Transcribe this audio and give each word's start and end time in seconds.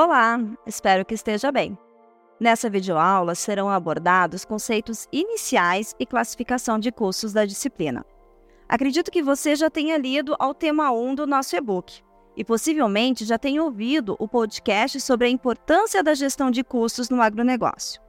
Olá, 0.00 0.38
espero 0.64 1.04
que 1.04 1.12
esteja 1.12 1.50
bem. 1.50 1.76
Nessa 2.38 2.70
videoaula 2.70 3.34
serão 3.34 3.68
abordados 3.68 4.44
conceitos 4.44 5.08
iniciais 5.10 5.92
e 5.98 6.06
classificação 6.06 6.78
de 6.78 6.92
custos 6.92 7.32
da 7.32 7.44
disciplina. 7.44 8.06
Acredito 8.68 9.10
que 9.10 9.24
você 9.24 9.56
já 9.56 9.68
tenha 9.68 9.98
lido 9.98 10.36
ao 10.38 10.54
tema 10.54 10.92
1 10.92 11.16
do 11.16 11.26
nosso 11.26 11.56
e-book 11.56 12.00
e 12.36 12.44
possivelmente 12.44 13.24
já 13.24 13.36
tenha 13.36 13.60
ouvido 13.60 14.14
o 14.20 14.28
podcast 14.28 15.00
sobre 15.00 15.26
a 15.26 15.30
importância 15.30 16.00
da 16.00 16.14
gestão 16.14 16.48
de 16.48 16.62
custos 16.62 17.10
no 17.10 17.20
agronegócio. 17.20 18.00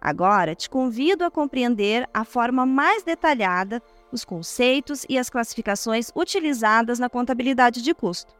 Agora, 0.00 0.54
te 0.54 0.70
convido 0.70 1.24
a 1.24 1.30
compreender 1.30 2.08
a 2.14 2.24
forma 2.24 2.64
mais 2.64 3.02
detalhada 3.02 3.82
os 4.12 4.24
conceitos 4.24 5.04
e 5.08 5.18
as 5.18 5.28
classificações 5.28 6.12
utilizadas 6.14 7.00
na 7.00 7.10
contabilidade 7.10 7.82
de 7.82 7.92
custo 7.92 8.32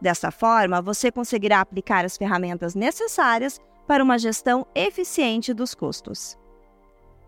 Dessa 0.00 0.30
forma, 0.30 0.82
você 0.82 1.10
conseguirá 1.10 1.60
aplicar 1.60 2.04
as 2.04 2.16
ferramentas 2.16 2.74
necessárias 2.74 3.60
para 3.86 4.02
uma 4.02 4.18
gestão 4.18 4.66
eficiente 4.74 5.54
dos 5.54 5.74
custos. 5.74 6.36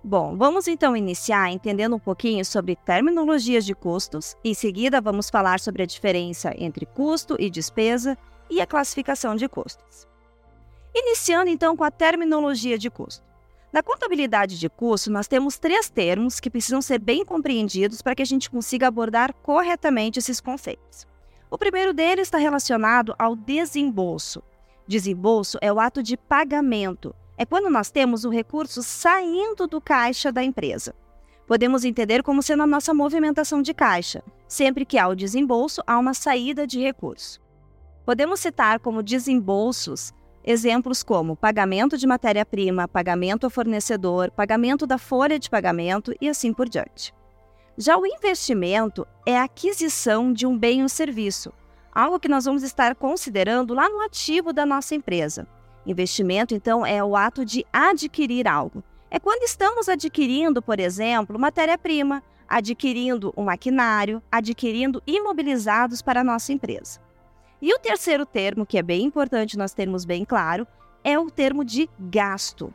Bom, 0.02 0.36
vamos 0.36 0.68
então 0.68 0.96
iniciar 0.96 1.50
entendendo 1.50 1.96
um 1.96 1.98
pouquinho 1.98 2.44
sobre 2.44 2.76
terminologias 2.76 3.64
de 3.64 3.74
custos. 3.74 4.36
Em 4.44 4.54
seguida, 4.54 5.00
vamos 5.00 5.28
falar 5.28 5.60
sobre 5.60 5.82
a 5.82 5.86
diferença 5.86 6.52
entre 6.56 6.86
custo 6.86 7.36
e 7.38 7.50
despesa 7.50 8.16
e 8.48 8.60
a 8.60 8.66
classificação 8.66 9.34
de 9.34 9.48
custos. 9.48 10.06
Iniciando 10.94 11.50
então 11.50 11.76
com 11.76 11.84
a 11.84 11.90
terminologia 11.90 12.78
de 12.78 12.90
custo. 12.90 13.26
Na 13.72 13.82
contabilidade 13.82 14.58
de 14.58 14.68
custo, 14.68 15.10
nós 15.10 15.28
temos 15.28 15.58
três 15.58 15.90
termos 15.90 16.40
que 16.40 16.48
precisam 16.48 16.80
ser 16.80 16.98
bem 16.98 17.24
compreendidos 17.24 18.00
para 18.00 18.14
que 18.14 18.22
a 18.22 18.26
gente 18.26 18.48
consiga 18.48 18.86
abordar 18.86 19.34
corretamente 19.34 20.18
esses 20.18 20.40
conceitos. 20.40 21.06
O 21.50 21.56
primeiro 21.56 21.94
deles 21.94 22.28
está 22.28 22.36
relacionado 22.36 23.14
ao 23.18 23.34
desembolso. 23.34 24.42
Desembolso 24.86 25.58
é 25.60 25.72
o 25.72 25.80
ato 25.80 26.02
de 26.02 26.16
pagamento. 26.16 27.14
É 27.36 27.46
quando 27.46 27.70
nós 27.70 27.90
temos 27.90 28.24
o 28.24 28.30
recurso 28.30 28.82
saindo 28.82 29.66
do 29.66 29.80
caixa 29.80 30.30
da 30.30 30.42
empresa. 30.42 30.94
Podemos 31.46 31.84
entender 31.84 32.22
como 32.22 32.42
sendo 32.42 32.64
a 32.64 32.66
nossa 32.66 32.92
movimentação 32.92 33.62
de 33.62 33.72
caixa. 33.72 34.22
Sempre 34.46 34.84
que 34.84 34.98
há 34.98 35.08
o 35.08 35.14
desembolso, 35.14 35.82
há 35.86 35.98
uma 35.98 36.12
saída 36.12 36.66
de 36.66 36.80
recurso. 36.80 37.40
Podemos 38.04 38.40
citar 38.40 38.80
como 38.80 39.02
desembolsos 39.02 40.12
exemplos 40.44 41.02
como 41.02 41.36
pagamento 41.36 41.98
de 41.98 42.06
matéria-prima, 42.06 42.88
pagamento 42.88 43.46
a 43.46 43.50
fornecedor, 43.50 44.30
pagamento 44.30 44.86
da 44.86 44.96
folha 44.96 45.38
de 45.38 45.50
pagamento 45.50 46.14
e 46.20 46.28
assim 46.28 46.54
por 46.54 46.68
diante. 46.68 47.12
Já 47.80 47.96
o 47.96 48.04
investimento 48.04 49.06
é 49.24 49.38
a 49.38 49.44
aquisição 49.44 50.32
de 50.32 50.44
um 50.44 50.58
bem 50.58 50.82
ou 50.82 50.88
serviço, 50.88 51.52
algo 51.92 52.18
que 52.18 52.26
nós 52.28 52.44
vamos 52.44 52.64
estar 52.64 52.92
considerando 52.96 53.72
lá 53.72 53.88
no 53.88 54.00
ativo 54.00 54.52
da 54.52 54.66
nossa 54.66 54.96
empresa. 54.96 55.46
Investimento, 55.86 56.56
então, 56.56 56.84
é 56.84 57.04
o 57.04 57.14
ato 57.14 57.44
de 57.44 57.64
adquirir 57.72 58.48
algo. 58.48 58.82
É 59.08 59.20
quando 59.20 59.44
estamos 59.44 59.88
adquirindo, 59.88 60.60
por 60.60 60.80
exemplo, 60.80 61.38
matéria-prima, 61.38 62.20
adquirindo 62.48 63.32
um 63.36 63.44
maquinário, 63.44 64.20
adquirindo 64.28 65.00
imobilizados 65.06 66.02
para 66.02 66.22
a 66.22 66.24
nossa 66.24 66.52
empresa. 66.52 66.98
E 67.62 67.72
o 67.72 67.78
terceiro 67.78 68.26
termo, 68.26 68.66
que 68.66 68.76
é 68.76 68.82
bem 68.82 69.04
importante 69.04 69.56
nós 69.56 69.72
termos 69.72 70.04
bem 70.04 70.24
claro, 70.24 70.66
é 71.04 71.16
o 71.16 71.30
termo 71.30 71.64
de 71.64 71.88
gasto. 71.96 72.74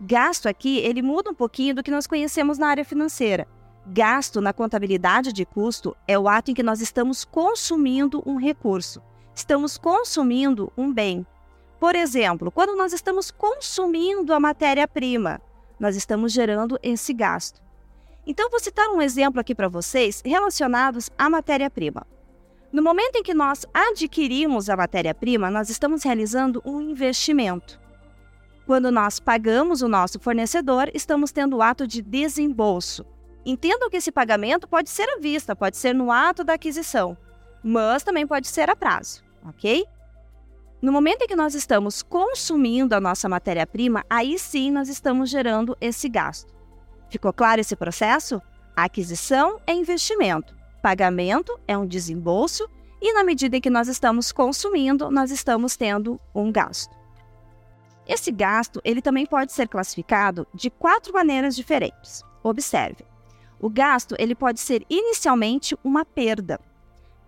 Gasto 0.00 0.48
aqui, 0.48 0.78
ele 0.78 1.02
muda 1.02 1.30
um 1.30 1.34
pouquinho 1.34 1.74
do 1.74 1.82
que 1.82 1.90
nós 1.90 2.06
conhecemos 2.06 2.56
na 2.56 2.68
área 2.68 2.84
financeira. 2.84 3.46
Gasto 3.90 4.42
na 4.42 4.52
contabilidade 4.52 5.32
de 5.32 5.46
custo 5.46 5.96
é 6.06 6.18
o 6.18 6.28
ato 6.28 6.50
em 6.50 6.54
que 6.54 6.62
nós 6.62 6.82
estamos 6.82 7.24
consumindo 7.24 8.22
um 8.26 8.36
recurso, 8.36 9.00
estamos 9.34 9.78
consumindo 9.78 10.70
um 10.76 10.92
bem. 10.92 11.26
Por 11.80 11.96
exemplo, 11.96 12.50
quando 12.50 12.76
nós 12.76 12.92
estamos 12.92 13.30
consumindo 13.30 14.34
a 14.34 14.38
matéria-prima, 14.38 15.40
nós 15.80 15.96
estamos 15.96 16.34
gerando 16.34 16.78
esse 16.82 17.14
gasto. 17.14 17.62
Então, 18.26 18.50
vou 18.50 18.60
citar 18.60 18.90
um 18.90 19.00
exemplo 19.00 19.40
aqui 19.40 19.54
para 19.54 19.68
vocês 19.68 20.20
relacionados 20.22 21.08
à 21.16 21.30
matéria-prima. 21.30 22.06
No 22.70 22.82
momento 22.82 23.16
em 23.16 23.22
que 23.22 23.32
nós 23.32 23.64
adquirimos 23.72 24.68
a 24.68 24.76
matéria-prima, 24.76 25.50
nós 25.50 25.70
estamos 25.70 26.02
realizando 26.02 26.60
um 26.62 26.78
investimento. 26.82 27.80
Quando 28.66 28.92
nós 28.92 29.18
pagamos 29.18 29.80
o 29.80 29.88
nosso 29.88 30.20
fornecedor, 30.20 30.90
estamos 30.92 31.32
tendo 31.32 31.56
o 31.56 31.62
ato 31.62 31.86
de 31.86 32.02
desembolso. 32.02 33.06
Entendam 33.48 33.88
que 33.88 33.96
esse 33.96 34.12
pagamento 34.12 34.68
pode 34.68 34.90
ser 34.90 35.08
à 35.08 35.18
vista, 35.18 35.56
pode 35.56 35.78
ser 35.78 35.94
no 35.94 36.12
ato 36.12 36.44
da 36.44 36.52
aquisição, 36.52 37.16
mas 37.64 38.02
também 38.02 38.26
pode 38.26 38.46
ser 38.46 38.68
a 38.68 38.76
prazo, 38.76 39.24
ok? 39.42 39.86
No 40.82 40.92
momento 40.92 41.22
em 41.22 41.26
que 41.26 41.34
nós 41.34 41.54
estamos 41.54 42.02
consumindo 42.02 42.94
a 42.94 43.00
nossa 43.00 43.26
matéria-prima, 43.26 44.04
aí 44.10 44.38
sim 44.38 44.70
nós 44.70 44.90
estamos 44.90 45.30
gerando 45.30 45.74
esse 45.80 46.10
gasto. 46.10 46.54
Ficou 47.08 47.32
claro 47.32 47.58
esse 47.58 47.74
processo? 47.74 48.42
A 48.76 48.84
aquisição 48.84 49.58
é 49.66 49.72
investimento, 49.72 50.54
pagamento 50.82 51.58
é 51.66 51.76
um 51.76 51.86
desembolso 51.86 52.68
e 53.00 53.14
na 53.14 53.24
medida 53.24 53.56
em 53.56 53.62
que 53.62 53.70
nós 53.70 53.88
estamos 53.88 54.30
consumindo, 54.30 55.10
nós 55.10 55.30
estamos 55.30 55.74
tendo 55.74 56.20
um 56.34 56.52
gasto. 56.52 56.94
Esse 58.06 58.30
gasto, 58.30 58.78
ele 58.84 59.00
também 59.00 59.24
pode 59.24 59.54
ser 59.54 59.68
classificado 59.68 60.46
de 60.52 60.68
quatro 60.68 61.14
maneiras 61.14 61.56
diferentes. 61.56 62.22
Observe. 62.42 63.07
O 63.60 63.68
gasto 63.68 64.14
ele 64.18 64.34
pode 64.34 64.60
ser 64.60 64.84
inicialmente 64.88 65.76
uma 65.82 66.04
perda. 66.04 66.60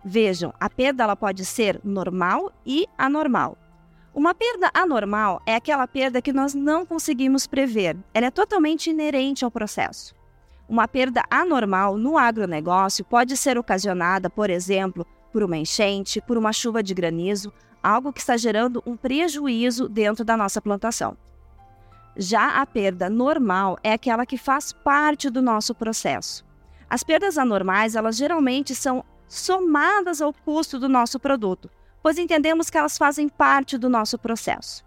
Vejam, 0.03 0.53
a 0.59 0.69
perda 0.69 1.03
ela 1.03 1.15
pode 1.15 1.45
ser 1.45 1.79
normal 1.83 2.51
e 2.65 2.87
anormal. 2.97 3.57
Uma 4.13 4.33
perda 4.33 4.69
anormal 4.73 5.41
é 5.45 5.55
aquela 5.55 5.87
perda 5.87 6.21
que 6.21 6.33
nós 6.33 6.53
não 6.53 6.85
conseguimos 6.85 7.47
prever. 7.47 7.97
Ela 8.13 8.27
é 8.27 8.31
totalmente 8.31 8.89
inerente 8.89 9.45
ao 9.45 9.51
processo. 9.51 10.15
Uma 10.67 10.87
perda 10.87 11.23
anormal 11.29 11.97
no 11.97 12.17
agronegócio 12.17 13.05
pode 13.05 13.35
ser 13.37 13.57
ocasionada, 13.57 14.29
por 14.29 14.49
exemplo, 14.49 15.05
por 15.31 15.43
uma 15.43 15.57
enchente, 15.57 16.21
por 16.21 16.37
uma 16.37 16.51
chuva 16.51 16.81
de 16.81 16.93
granizo, 16.93 17.53
algo 17.83 18.11
que 18.11 18.19
está 18.19 18.37
gerando 18.37 18.81
um 18.85 18.95
prejuízo 18.95 19.87
dentro 19.87 20.23
da 20.25 20.35
nossa 20.35 20.61
plantação. 20.61 21.17
Já 22.15 22.61
a 22.61 22.65
perda 22.65 23.09
normal 23.09 23.77
é 23.83 23.93
aquela 23.93 24.25
que 24.25 24.37
faz 24.37 24.73
parte 24.73 25.29
do 25.29 25.41
nosso 25.41 25.73
processo. 25.73 26.45
As 26.89 27.03
perdas 27.03 27.37
anormais, 27.37 27.95
elas 27.95 28.17
geralmente 28.17 28.75
são 28.75 29.03
somadas 29.27 30.21
ao 30.21 30.33
custo 30.33 30.77
do 30.77 30.89
nosso 30.89 31.19
produto, 31.19 31.69
pois 32.03 32.17
entendemos 32.17 32.69
que 32.69 32.77
elas 32.77 32.97
fazem 32.97 33.29
parte 33.29 33.77
do 33.77 33.87
nosso 33.87 34.17
processo. 34.17 34.83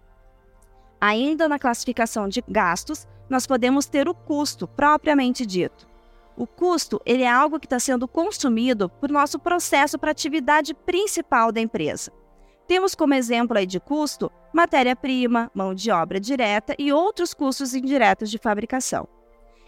Ainda 1.01 1.49
na 1.49 1.59
classificação 1.59 2.29
de 2.29 2.45
gastos, 2.47 3.07
nós 3.29 3.47
podemos 3.47 3.87
ter 3.87 4.09
o 4.09 4.15
custo 4.15 4.69
propriamente 4.69 5.47
dito. 5.47 5.89
O 6.37 6.47
custo 6.47 7.01
ele 7.07 7.23
é 7.23 7.31
algo 7.31 7.59
que 7.59 7.67
está 7.67 7.79
sendo 7.79 8.09
consumido 8.09 8.89
por 8.89 9.09
nosso 9.09 9.39
processo 9.39 9.99
para 9.99 10.11
a 10.11 10.13
atividade 10.13 10.75
principal 10.75 11.53
da 11.53 11.61
empresa. 11.61 12.13
Temos 12.67 12.95
como 12.95 13.15
exemplo 13.15 13.59
aí 13.59 13.67
de 13.67 13.79
custo 13.79 14.31
matéria-prima, 14.53 15.51
mão 15.53 15.75
de 15.75 15.91
obra 15.91 16.21
direta 16.21 16.75
e 16.79 16.93
outros 16.93 17.35
custos 17.35 17.75
indiretos 17.75 18.31
de 18.31 18.39
fabricação. 18.39 19.09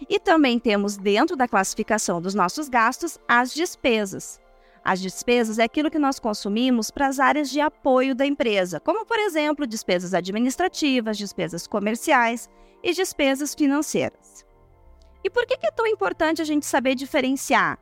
E 0.08 0.20
também 0.20 0.58
temos 0.58 0.96
dentro 0.96 1.36
da 1.36 1.48
classificação 1.48 2.20
dos 2.20 2.34
nossos 2.34 2.68
gastos 2.68 3.18
as 3.26 3.52
despesas. 3.52 4.40
As 4.84 5.00
despesas 5.00 5.58
é 5.58 5.64
aquilo 5.64 5.90
que 5.90 5.98
nós 5.98 6.20
consumimos 6.20 6.92
para 6.92 7.08
as 7.08 7.18
áreas 7.18 7.50
de 7.50 7.60
apoio 7.60 8.14
da 8.14 8.24
empresa, 8.24 8.78
como 8.78 9.04
por 9.04 9.18
exemplo, 9.18 9.66
despesas 9.66 10.14
administrativas, 10.14 11.18
despesas 11.18 11.66
comerciais 11.66 12.48
e 12.82 12.92
despesas 12.92 13.52
financeiras. 13.52 14.46
E 15.24 15.28
por 15.28 15.44
que 15.44 15.58
é 15.60 15.70
tão 15.72 15.88
importante 15.88 16.40
a 16.40 16.44
gente 16.44 16.64
saber 16.64 16.94
diferenciar 16.94 17.80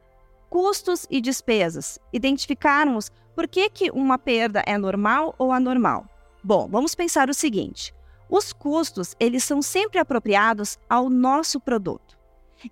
custos 0.49 1.07
e 1.11 1.21
despesas? 1.21 1.99
Identificarmos 2.11 3.11
por 3.35 3.49
que, 3.49 3.69
que 3.69 3.91
uma 3.91 4.19
perda 4.19 4.63
é 4.67 4.79
normal 4.79 5.35
ou 5.39 5.53
anormal? 5.53 6.07
Bom, 6.43 6.69
vamos 6.69 6.95
pensar 6.95 7.29
o 7.29 7.35
seguinte: 7.35 7.95
os 8.29 8.53
custos 8.53 9.15
eles 9.19 9.45
são 9.45 9.61
sempre 9.61 9.99
apropriados 9.99 10.79
ao 10.89 11.09
nosso 11.11 11.61
produto 11.61 12.17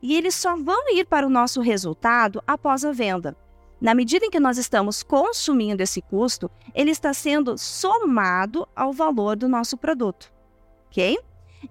e 0.01 0.17
eles 0.17 0.35
só 0.35 0.57
vão 0.57 0.95
ir 0.95 1.07
para 1.07 1.27
o 1.27 1.31
nosso 1.31 1.61
resultado 1.61 2.43
após 2.47 2.85
a 2.85 2.93
venda. 2.93 3.37
Na 3.81 3.95
medida 3.95 4.25
em 4.25 4.31
que 4.31 4.39
nós 4.39 4.59
estamos 4.59 5.03
consumindo 5.03 5.83
esse 5.83 6.01
custo, 6.01 6.49
ele 6.73 6.93
está 6.93 7.13
sendo 7.13 7.59
somado 7.59 8.67
ao 8.77 8.93
valor 8.93 9.35
do 9.35 9.49
nosso 9.49 9.77
produto, 9.77 10.33
ok? 10.87 11.19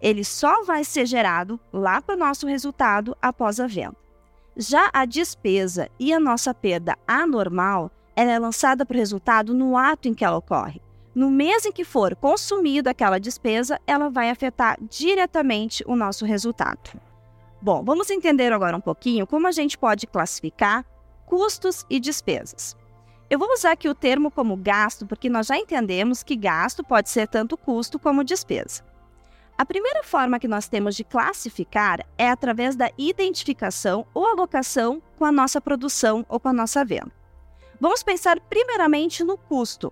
Ele 0.02 0.24
só 0.24 0.64
vai 0.64 0.84
ser 0.84 1.06
gerado 1.06 1.60
lá 1.72 2.02
para 2.02 2.16
o 2.16 2.18
nosso 2.18 2.46
resultado 2.46 3.16
após 3.22 3.60
a 3.60 3.68
venda. 3.68 3.96
Já 4.58 4.90
a 4.92 5.06
despesa 5.06 5.90
e 5.98 6.12
a 6.12 6.20
nossa 6.20 6.54
perda 6.54 6.98
anormal 7.08 7.90
ela 8.22 8.32
é 8.32 8.40
lançada 8.40 8.86
para 8.86 8.96
o 8.96 9.00
resultado 9.00 9.54
no 9.54 9.76
ato 9.76 10.08
em 10.08 10.14
que 10.14 10.24
ela 10.24 10.38
ocorre. 10.38 10.82
No 11.14 11.30
mês 11.30 11.66
em 11.66 11.72
que 11.72 11.84
for 11.84 12.16
consumida 12.16 12.92
aquela 12.92 13.20
despesa, 13.20 13.80
ela 13.86 14.10
vai 14.10 14.30
afetar 14.30 14.78
diretamente 14.90 15.84
o 15.88 15.96
nosso 15.96 16.24
resultado. 16.24 17.00
Bom, 17.62 17.84
vamos 17.84 18.10
entender 18.10 18.54
agora 18.54 18.78
um 18.78 18.82
pouquinho 18.82 19.28
como 19.28 19.48
a 19.48 19.52
gente 19.52 19.78
pode 19.78 20.08
classificar 20.08 20.86
custos 21.26 21.86
e 21.90 22.00
despesas. 22.00 22.78
Eu 23.30 23.40
vou 23.40 23.52
usar 23.54 23.72
aqui 23.72 23.90
o 23.90 23.96
termo 23.96 24.30
como 24.30 24.56
gasto 24.56 25.06
porque 25.06 25.30
nós 25.30 25.48
já 25.48 25.58
entendemos 25.58 26.22
que 26.22 26.36
gasto 26.36 26.84
pode 26.84 27.10
ser 27.10 27.28
tanto 27.28 27.58
custo 27.58 27.98
como 27.98 28.24
despesa. 28.24 28.84
A 29.58 29.66
primeira 29.66 30.04
forma 30.04 30.40
que 30.40 30.48
nós 30.48 30.68
temos 30.68 30.96
de 30.96 31.04
classificar 31.04 32.06
é 32.18 32.30
através 32.30 32.76
da 32.76 32.92
identificação 32.98 34.06
ou 34.14 34.28
alocação 34.28 35.02
com 35.18 35.26
a 35.26 35.32
nossa 35.32 35.60
produção 35.60 36.26
ou 36.30 36.40
com 36.40 36.50
a 36.50 36.54
nossa 36.54 36.86
venda. 36.86 37.21
Vamos 37.82 38.04
pensar 38.04 38.40
primeiramente 38.42 39.24
no 39.24 39.36
custo. 39.36 39.92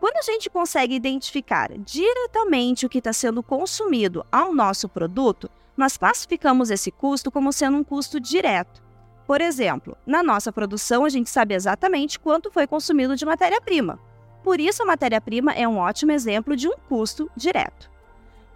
Quando 0.00 0.16
a 0.16 0.22
gente 0.22 0.50
consegue 0.50 0.96
identificar 0.96 1.70
diretamente 1.78 2.84
o 2.84 2.88
que 2.88 2.98
está 2.98 3.12
sendo 3.12 3.40
consumido 3.40 4.26
ao 4.32 4.52
nosso 4.52 4.88
produto, 4.88 5.48
nós 5.76 5.96
classificamos 5.96 6.72
esse 6.72 6.90
custo 6.90 7.30
como 7.30 7.52
sendo 7.52 7.76
um 7.76 7.84
custo 7.84 8.18
direto. 8.18 8.82
Por 9.28 9.40
exemplo, 9.40 9.96
na 10.04 10.24
nossa 10.24 10.52
produção, 10.52 11.04
a 11.04 11.08
gente 11.08 11.30
sabe 11.30 11.54
exatamente 11.54 12.18
quanto 12.18 12.50
foi 12.50 12.66
consumido 12.66 13.14
de 13.14 13.24
matéria-prima. 13.24 14.00
Por 14.42 14.58
isso, 14.58 14.82
a 14.82 14.86
matéria-prima 14.86 15.52
é 15.52 15.68
um 15.68 15.78
ótimo 15.78 16.10
exemplo 16.10 16.56
de 16.56 16.66
um 16.66 16.74
custo 16.88 17.30
direto. 17.36 17.88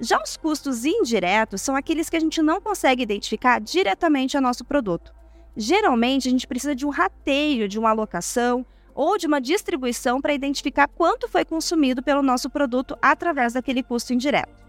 Já 0.00 0.20
os 0.20 0.36
custos 0.36 0.84
indiretos 0.84 1.62
são 1.62 1.76
aqueles 1.76 2.10
que 2.10 2.16
a 2.16 2.20
gente 2.20 2.42
não 2.42 2.60
consegue 2.60 3.04
identificar 3.04 3.60
diretamente 3.60 4.36
ao 4.36 4.42
nosso 4.42 4.64
produto. 4.64 5.14
Geralmente, 5.56 6.28
a 6.28 6.30
gente 6.30 6.46
precisa 6.46 6.74
de 6.74 6.84
um 6.84 6.90
rateio, 6.90 7.68
de 7.68 7.78
uma 7.78 7.90
alocação 7.90 8.66
ou 8.94 9.18
de 9.18 9.26
uma 9.26 9.40
distribuição 9.40 10.20
para 10.20 10.34
identificar 10.34 10.88
quanto 10.88 11.28
foi 11.28 11.44
consumido 11.44 12.02
pelo 12.02 12.22
nosso 12.22 12.48
produto 12.48 12.96
através 13.02 13.52
daquele 13.52 13.82
custo 13.82 14.12
indireto. 14.12 14.64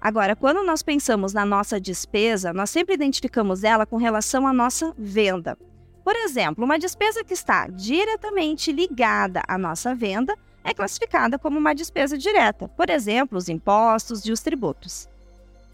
Agora, 0.00 0.34
quando 0.34 0.64
nós 0.64 0.82
pensamos 0.82 1.32
na 1.32 1.46
nossa 1.46 1.80
despesa, 1.80 2.52
nós 2.52 2.70
sempre 2.70 2.94
identificamos 2.94 3.62
ela 3.62 3.86
com 3.86 3.96
relação 3.96 4.46
à 4.46 4.52
nossa 4.52 4.92
venda. 4.98 5.56
Por 6.02 6.16
exemplo, 6.16 6.64
uma 6.64 6.78
despesa 6.78 7.22
que 7.22 7.34
está 7.34 7.68
diretamente 7.68 8.72
ligada 8.72 9.42
à 9.46 9.56
nossa 9.56 9.94
venda 9.94 10.34
é 10.64 10.74
classificada 10.74 11.38
como 11.38 11.58
uma 11.58 11.74
despesa 11.74 12.18
direta, 12.18 12.68
por 12.68 12.90
exemplo, 12.90 13.38
os 13.38 13.48
impostos 13.48 14.24
e 14.26 14.32
os 14.32 14.40
tributos. 14.40 15.08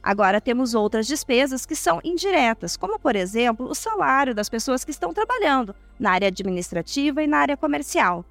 Agora 0.03 0.41
temos 0.41 0.75
outras 0.75 1.07
despesas 1.07 1.67
que 1.67 1.75
são 1.75 2.01
indiretas, 2.05 2.77
como 2.77 2.99
por 2.99 3.17
exemplo 3.17 3.69
o 3.69 3.75
salário 3.75 4.35
das 4.35 4.49
pessoas 4.49 4.85
que 4.85 4.91
estão 4.91 5.13
trabalhando 5.13 5.75
na 5.99 6.13
área 6.13 6.29
administrativa 6.29 7.23
e 7.23 7.27
na 7.27 7.39
área 7.39 7.57
comercial. 7.57 8.25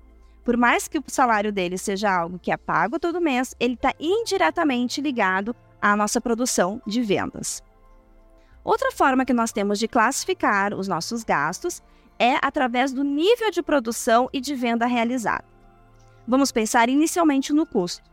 Por 0.43 0.55
mais 0.55 0.87
que 0.87 0.97
o 0.97 1.03
salário 1.07 1.51
deles 1.51 1.81
seja 1.81 2.09
algo 2.09 2.39
que 2.39 2.51
é 2.51 2.57
pago 2.57 2.97
todo 2.97 3.19
mês, 3.19 3.53
ele 3.59 3.73
está 3.73 3.93
indiretamente 3.99 5.01
ligado 5.01 5.55
à 5.81 5.95
nossa 5.95 6.21
produção 6.21 6.81
de 6.87 7.01
vendas. 7.01 7.61
Outra 8.63 8.91
forma 8.91 9.25
que 9.25 9.33
nós 9.33 9.51
temos 9.51 9.77
de 9.77 9.87
classificar 9.87 10.73
os 10.73 10.87
nossos 10.87 11.23
gastos 11.23 11.81
é 12.17 12.35
através 12.41 12.91
do 12.91 13.03
nível 13.03 13.51
de 13.51 13.61
produção 13.61 14.29
e 14.33 14.41
de 14.41 14.55
venda 14.55 14.85
realizada. 14.85 15.45
Vamos 16.27 16.51
pensar 16.51 16.89
inicialmente 16.89 17.53
no 17.53 17.65
custo. 17.65 18.09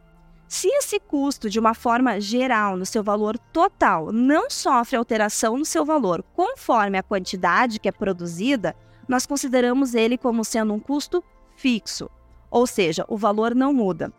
Se 0.48 0.68
esse 0.68 1.00
custo, 1.00 1.48
de 1.48 1.58
uma 1.58 1.74
forma 1.74 2.20
geral, 2.20 2.76
no 2.76 2.86
seu 2.86 3.02
valor 3.02 3.38
total, 3.38 4.12
não 4.12 4.50
sofre 4.50 4.96
alteração 4.96 5.56
no 5.56 5.64
seu 5.64 5.84
valor 5.84 6.22
conforme 6.34 6.98
a 6.98 7.02
quantidade 7.02 7.80
que 7.80 7.88
é 7.88 7.92
produzida, 7.92 8.76
nós 9.08 9.26
consideramos 9.26 9.94
ele 9.94 10.16
como 10.16 10.44
sendo 10.44 10.72
um 10.72 10.80
custo 10.80 11.22
fixo, 11.56 12.10
ou 12.50 12.66
seja, 12.66 13.04
o 13.08 13.16
valor 13.16 13.54
não 13.54 13.72
muda. 13.72 14.12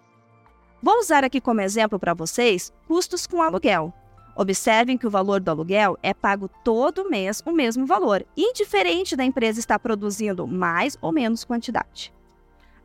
Vou 0.81 1.00
usar 1.00 1.24
aqui 1.24 1.42
como 1.42 1.62
exemplo 1.62 1.98
para 1.98 2.13
vocês 2.13 2.71
custos 2.88 3.25
com 3.25 3.42
aluguel. 3.42 3.94
Observem 4.36 4.98
que 4.98 5.07
o 5.07 5.10
valor 5.10 5.39
do 5.39 5.50
aluguel 5.50 5.98
é 6.04 6.13
pago 6.13 6.50
todo 6.63 7.10
mês 7.10 7.42
o 7.45 7.51
mesmo 7.51 7.86
valor, 7.86 8.25
indiferente 8.36 9.16
da 9.16 9.24
empresa 9.24 9.60
estar 9.60 9.80
produzindo 9.80 10.45
mais 10.45 10.98
ou 11.01 11.12
menos 11.12 11.45
quantidade. 11.45 12.13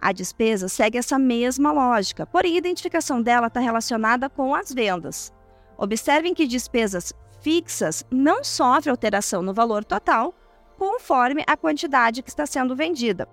A 0.01 0.13
despesa 0.13 0.69
segue 0.69 0.97
essa 0.97 1.19
mesma 1.19 1.73
lógica, 1.73 2.27
porém 2.27 2.55
a 2.55 2.59
identificação 2.59 3.21
dela 3.21 3.49
está 3.49 3.61
relacionada 3.61 4.31
com 4.31 4.55
as 4.55 4.73
vendas. 4.73 5.33
Observem 5.77 6.33
que 6.33 6.47
despesas 6.47 7.13
fixas 7.43 8.05
não 8.11 8.43
sofrem 8.43 8.91
alteração 8.91 9.43
no 9.43 9.53
valor 9.53 9.85
total, 9.85 10.35
conforme 10.79 11.45
a 11.47 11.57
quantidade 11.57 12.23
que 12.23 12.31
está 12.31 12.47
sendo 12.47 12.75
vendida. 12.75 13.29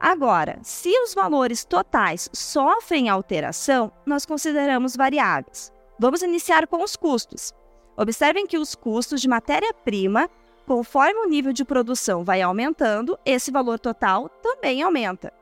Agora, 0.00 0.58
se 0.62 0.90
os 1.00 1.14
valores 1.14 1.64
totais 1.64 2.28
sofrem 2.32 3.08
alteração, 3.08 3.92
nós 4.06 4.24
consideramos 4.26 4.96
variáveis. 4.96 5.72
Vamos 5.98 6.22
iniciar 6.22 6.66
com 6.66 6.82
os 6.82 6.96
custos. 6.96 7.52
Observem 7.96 8.46
que 8.46 8.58
os 8.58 8.74
custos 8.74 9.20
de 9.20 9.28
matéria-prima, 9.28 10.28
conforme 10.66 11.20
o 11.20 11.28
nível 11.28 11.52
de 11.52 11.64
produção 11.64 12.24
vai 12.24 12.42
aumentando, 12.42 13.18
esse 13.24 13.50
valor 13.50 13.78
total 13.78 14.28
também 14.42 14.82
aumenta. 14.82 15.32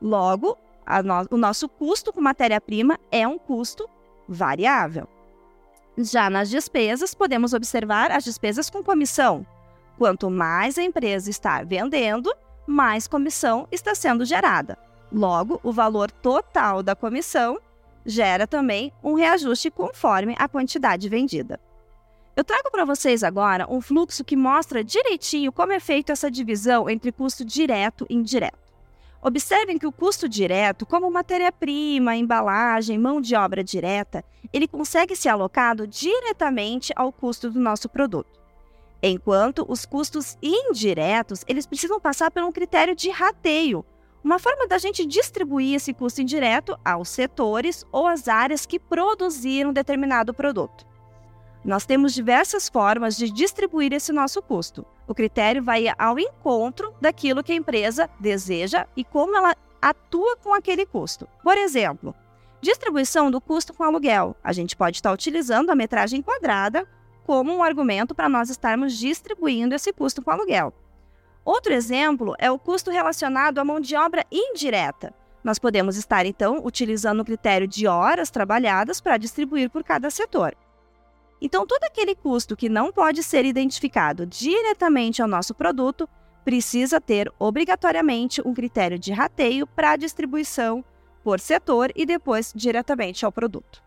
Logo, 0.00 0.56
no, 1.04 1.36
o 1.36 1.38
nosso 1.38 1.68
custo 1.68 2.12
com 2.12 2.20
matéria-prima 2.20 2.98
é 3.10 3.26
um 3.26 3.38
custo 3.38 3.88
variável. 4.28 5.08
Já 5.96 6.30
nas 6.30 6.48
despesas, 6.48 7.14
podemos 7.14 7.52
observar 7.52 8.10
as 8.10 8.24
despesas 8.24 8.70
com 8.70 8.82
comissão. 8.82 9.44
Quanto 9.96 10.30
mais 10.30 10.78
a 10.78 10.82
empresa 10.82 11.28
está 11.28 11.62
vendendo, 11.64 12.32
mais 12.66 13.08
comissão 13.08 13.66
está 13.72 13.94
sendo 13.94 14.24
gerada. 14.24 14.78
Logo, 15.12 15.58
o 15.64 15.72
valor 15.72 16.10
total 16.10 16.82
da 16.82 16.94
comissão 16.94 17.58
gera 18.06 18.46
também 18.46 18.92
um 19.02 19.14
reajuste 19.14 19.70
conforme 19.70 20.36
a 20.38 20.48
quantidade 20.48 21.08
vendida. 21.08 21.58
Eu 22.36 22.44
trago 22.44 22.70
para 22.70 22.84
vocês 22.84 23.24
agora 23.24 23.66
um 23.68 23.80
fluxo 23.80 24.22
que 24.22 24.36
mostra 24.36 24.84
direitinho 24.84 25.50
como 25.50 25.72
é 25.72 25.80
feita 25.80 26.12
essa 26.12 26.30
divisão 26.30 26.88
entre 26.88 27.10
custo 27.10 27.44
direto 27.44 28.06
e 28.08 28.14
indireto. 28.14 28.67
Observem 29.20 29.78
que 29.78 29.86
o 29.86 29.92
custo 29.92 30.28
direto, 30.28 30.86
como 30.86 31.10
matéria-prima, 31.10 32.14
embalagem, 32.14 32.96
mão 32.96 33.20
de 33.20 33.34
obra 33.34 33.64
direta, 33.64 34.24
ele 34.52 34.68
consegue 34.68 35.16
ser 35.16 35.28
alocado 35.28 35.86
diretamente 35.86 36.92
ao 36.94 37.12
custo 37.12 37.50
do 37.50 37.58
nosso 37.58 37.88
produto. 37.88 38.38
Enquanto 39.02 39.64
os 39.68 39.84
custos 39.84 40.38
indiretos, 40.40 41.44
eles 41.48 41.66
precisam 41.66 42.00
passar 42.00 42.30
por 42.30 42.42
um 42.42 42.52
critério 42.52 42.94
de 42.94 43.10
rateio, 43.10 43.84
uma 44.22 44.38
forma 44.38 44.66
da 44.66 44.78
gente 44.78 45.04
distribuir 45.04 45.74
esse 45.74 45.92
custo 45.92 46.20
indireto 46.20 46.78
aos 46.84 47.08
setores 47.08 47.84
ou 47.90 48.06
às 48.06 48.28
áreas 48.28 48.66
que 48.66 48.78
produziram 48.78 49.72
determinado 49.72 50.34
produto. 50.34 50.87
Nós 51.64 51.84
temos 51.84 52.14
diversas 52.14 52.68
formas 52.68 53.16
de 53.16 53.30
distribuir 53.30 53.92
esse 53.92 54.12
nosso 54.12 54.40
custo. 54.40 54.86
O 55.06 55.14
critério 55.14 55.62
vai 55.62 55.86
ao 55.98 56.18
encontro 56.18 56.94
daquilo 57.00 57.42
que 57.42 57.52
a 57.52 57.56
empresa 57.56 58.08
deseja 58.20 58.86
e 58.96 59.04
como 59.04 59.36
ela 59.36 59.56
atua 59.80 60.36
com 60.36 60.54
aquele 60.54 60.86
custo. 60.86 61.28
Por 61.42 61.56
exemplo, 61.56 62.14
distribuição 62.60 63.30
do 63.30 63.40
custo 63.40 63.74
com 63.74 63.82
aluguel. 63.82 64.36
A 64.42 64.52
gente 64.52 64.76
pode 64.76 64.98
estar 64.98 65.12
utilizando 65.12 65.70
a 65.70 65.74
metragem 65.74 66.22
quadrada 66.22 66.86
como 67.24 67.54
um 67.54 67.62
argumento 67.62 68.14
para 68.14 68.28
nós 68.28 68.48
estarmos 68.48 68.96
distribuindo 68.96 69.74
esse 69.74 69.92
custo 69.92 70.22
com 70.22 70.30
aluguel. 70.30 70.72
Outro 71.44 71.72
exemplo 71.72 72.34
é 72.38 72.50
o 72.50 72.58
custo 72.58 72.90
relacionado 72.90 73.58
à 73.58 73.64
mão 73.64 73.80
de 73.80 73.96
obra 73.96 74.24
indireta. 74.30 75.14
Nós 75.42 75.58
podemos 75.58 75.96
estar, 75.96 76.26
então, 76.26 76.60
utilizando 76.64 77.20
o 77.20 77.24
critério 77.24 77.66
de 77.66 77.86
horas 77.86 78.30
trabalhadas 78.30 79.00
para 79.00 79.16
distribuir 79.16 79.70
por 79.70 79.82
cada 79.82 80.10
setor. 80.10 80.54
Então, 81.40 81.66
todo 81.66 81.84
aquele 81.84 82.14
custo 82.14 82.56
que 82.56 82.68
não 82.68 82.92
pode 82.92 83.22
ser 83.22 83.44
identificado 83.44 84.26
diretamente 84.26 85.22
ao 85.22 85.28
nosso 85.28 85.54
produto 85.54 86.08
precisa 86.44 87.00
ter 87.00 87.30
obrigatoriamente 87.38 88.40
um 88.44 88.54
critério 88.54 88.98
de 88.98 89.12
rateio 89.12 89.66
para 89.66 89.96
distribuição 89.96 90.84
por 91.22 91.38
setor 91.38 91.92
e 91.94 92.06
depois 92.06 92.52
diretamente 92.56 93.24
ao 93.24 93.30
produto. 93.30 93.82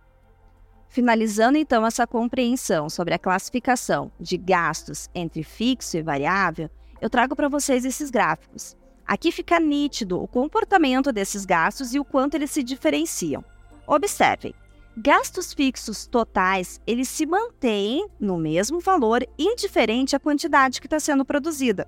Finalizando 0.87 1.57
então 1.57 1.85
essa 1.85 2.05
compreensão 2.05 2.89
sobre 2.89 3.13
a 3.13 3.19
classificação 3.19 4.11
de 4.19 4.37
gastos 4.37 5.09
entre 5.15 5.41
fixo 5.41 5.97
e 5.97 6.03
variável, 6.03 6.69
eu 7.01 7.09
trago 7.09 7.35
para 7.35 7.49
vocês 7.49 7.83
esses 7.83 8.11
gráficos. 8.11 8.77
Aqui 9.07 9.31
fica 9.31 9.59
nítido 9.59 10.21
o 10.21 10.27
comportamento 10.27 11.11
desses 11.11 11.45
gastos 11.45 11.93
e 11.93 11.99
o 11.99 12.05
quanto 12.05 12.35
eles 12.35 12.51
se 12.51 12.61
diferenciam. 12.61 13.43
Observem, 13.87 14.53
gastos 14.95 15.53
fixos 15.53 16.05
totais, 16.05 16.81
eles 16.85 17.07
se 17.07 17.25
mantêm 17.25 18.07
no 18.19 18.37
mesmo 18.37 18.79
valor 18.79 19.25
indiferente 19.37 20.15
à 20.15 20.19
quantidade 20.19 20.81
que 20.81 20.87
está 20.87 20.99
sendo 20.99 21.23
produzida. 21.23 21.87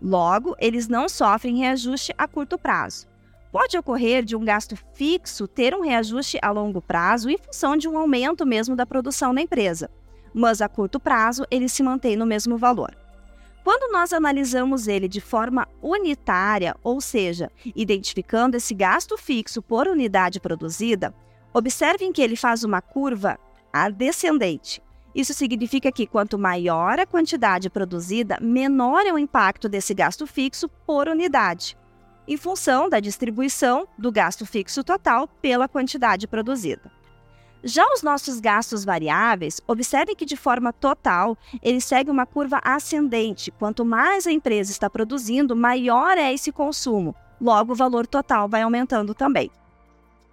Logo, 0.00 0.56
eles 0.58 0.88
não 0.88 1.08
sofrem 1.08 1.58
reajuste 1.58 2.14
a 2.16 2.26
curto 2.26 2.58
prazo. 2.58 3.06
Pode 3.52 3.76
ocorrer 3.76 4.24
de 4.24 4.36
um 4.36 4.44
gasto 4.44 4.76
fixo 4.94 5.46
ter 5.46 5.74
um 5.74 5.82
reajuste 5.82 6.38
a 6.40 6.50
longo 6.50 6.80
prazo 6.80 7.28
em 7.28 7.36
função 7.36 7.76
de 7.76 7.88
um 7.88 7.98
aumento 7.98 8.46
mesmo 8.46 8.76
da 8.76 8.86
produção 8.86 9.32
na 9.32 9.42
empresa, 9.42 9.90
mas 10.32 10.62
a 10.62 10.68
curto 10.68 11.00
prazo 11.00 11.44
ele 11.50 11.68
se 11.68 11.82
mantém 11.82 12.16
no 12.16 12.24
mesmo 12.24 12.56
valor. 12.56 12.96
Quando 13.62 13.92
nós 13.92 14.12
analisamos 14.12 14.88
ele 14.88 15.06
de 15.06 15.20
forma 15.20 15.68
unitária, 15.82 16.74
ou 16.82 17.00
seja, 17.00 17.50
identificando 17.76 18.56
esse 18.56 18.72
gasto 18.72 19.18
fixo 19.18 19.60
por 19.60 19.86
unidade 19.86 20.40
produzida, 20.40 21.14
observem 21.52 22.12
que 22.12 22.22
ele 22.22 22.36
faz 22.36 22.64
uma 22.64 22.80
curva 22.80 23.38
descendente. 23.96 24.82
Isso 25.14 25.34
significa 25.34 25.90
que 25.90 26.06
quanto 26.06 26.38
maior 26.38 26.98
a 26.98 27.06
quantidade 27.06 27.68
produzida, 27.68 28.38
menor 28.40 29.04
é 29.06 29.12
o 29.12 29.18
impacto 29.18 29.68
desse 29.68 29.92
gasto 29.92 30.26
fixo 30.26 30.68
por 30.86 31.08
unidade. 31.08 31.76
em 32.30 32.36
função 32.36 32.88
da 32.88 33.00
distribuição 33.00 33.88
do 33.98 34.12
gasto 34.12 34.46
fixo 34.46 34.84
total 34.84 35.26
pela 35.26 35.66
quantidade 35.66 36.28
produzida. 36.28 36.88
Já 37.62 37.84
os 37.92 38.02
nossos 38.02 38.38
gastos 38.38 38.84
variáveis, 38.84 39.60
observe 39.66 40.14
que 40.14 40.24
de 40.24 40.36
forma 40.36 40.72
total, 40.72 41.36
eles 41.60 41.84
seguem 41.84 42.12
uma 42.12 42.24
curva 42.24 42.60
ascendente. 42.62 43.50
Quanto 43.50 43.84
mais 43.84 44.28
a 44.28 44.32
empresa 44.32 44.70
está 44.70 44.88
produzindo, 44.88 45.56
maior 45.56 46.16
é 46.16 46.32
esse 46.32 46.52
consumo. 46.52 47.14
Logo, 47.40 47.72
o 47.72 47.76
valor 47.76 48.06
total 48.06 48.48
vai 48.48 48.62
aumentando 48.62 49.12
também. 49.12 49.50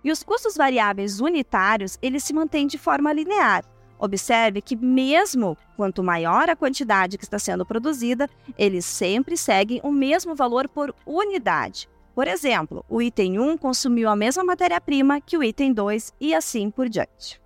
E 0.04 0.12
os 0.12 0.24
custos 0.24 0.56
variáveis 0.56 1.20
unitários, 1.20 1.98
eles 2.02 2.24
se 2.24 2.34
mantêm 2.34 2.68
de 2.68 2.78
forma 2.78 3.14
linear. 3.14 3.66
Observe 4.00 4.62
que 4.62 4.76
mesmo 4.76 5.58
quanto 5.76 6.04
maior 6.04 6.50
a 6.50 6.56
quantidade 6.56 7.18
que 7.18 7.24
está 7.24 7.40
sendo 7.40 7.66
produzida, 7.66 8.30
eles 8.58 8.86
sempre 8.86 9.36
seguem 9.36 9.82
o 9.84 9.92
mesmo 9.92 10.36
valor 10.36 10.70
por 10.70 10.94
unidade. 11.06 11.90
Por 12.14 12.28
exemplo, 12.28 12.86
o 12.90 13.02
item 13.02 13.40
1 13.40 13.58
consumiu 13.58 14.10
a 14.10 14.16
mesma 14.16 14.44
matéria-prima 14.44 15.22
que 15.22 15.38
o 15.38 15.44
item 15.44 15.74
2 15.74 16.14
e 16.20 16.34
assim 16.34 16.70
por 16.70 16.90
diante. 16.90 17.42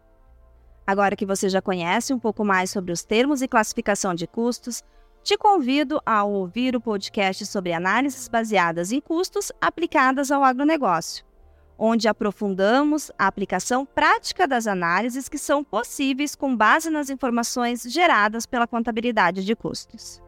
Agora 0.85 1.15
que 1.15 1.25
você 1.25 1.47
já 1.47 1.61
conhece 1.61 2.13
um 2.13 2.19
pouco 2.19 2.43
mais 2.43 2.71
sobre 2.71 2.91
os 2.91 3.03
termos 3.03 3.41
e 3.41 3.47
classificação 3.47 4.13
de 4.13 4.27
custos, 4.27 4.83
te 5.23 5.37
convido 5.37 6.01
a 6.05 6.23
ouvir 6.23 6.75
o 6.75 6.81
podcast 6.81 7.45
sobre 7.45 7.71
análises 7.71 8.27
baseadas 8.27 8.91
em 8.91 8.99
custos 8.99 9.51
aplicadas 9.61 10.31
ao 10.31 10.43
agronegócio, 10.43 11.23
onde 11.83 12.07
aprofundamos 12.07 13.09
a 13.17 13.25
aplicação 13.25 13.83
prática 13.83 14.47
das 14.47 14.67
análises 14.67 15.27
que 15.27 15.39
são 15.39 15.63
possíveis 15.63 16.35
com 16.35 16.55
base 16.55 16.91
nas 16.91 17.09
informações 17.09 17.81
geradas 17.81 18.45
pela 18.45 18.67
contabilidade 18.67 19.43
de 19.43 19.55
custos. 19.55 20.21